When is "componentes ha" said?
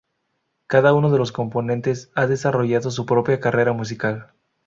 1.31-2.25